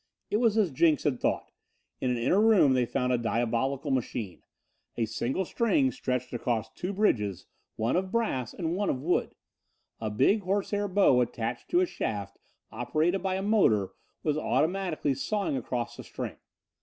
It 0.31 0.37
was 0.37 0.57
as 0.57 0.71
Jenks 0.71 1.03
had 1.03 1.19
thought. 1.19 1.51
In 1.99 2.09
an 2.09 2.17
inner 2.17 2.41
room 2.41 2.73
they 2.73 2.87
found 2.87 3.13
a 3.13 3.19
diabolical 3.19 3.91
machine 3.91 4.41
a 4.97 5.05
single 5.05 5.45
string 5.45 5.91
stretched 5.91 6.33
across 6.33 6.71
two 6.71 6.91
bridges, 6.91 7.45
one 7.75 7.95
of 7.95 8.11
brass 8.11 8.51
and 8.51 8.75
one 8.75 8.89
of 8.89 8.99
wood. 9.03 9.35
A 9.99 10.09
big 10.09 10.41
horsehair 10.41 10.87
bow 10.87 11.21
attached 11.21 11.69
to 11.69 11.81
a 11.81 11.85
shaft 11.85 12.39
operated 12.71 13.21
by 13.21 13.35
a 13.35 13.43
motor 13.43 13.91
was 14.23 14.39
automatically 14.39 15.13
sawing 15.13 15.55
across 15.55 15.97
the 15.97 16.03
string. 16.03 16.37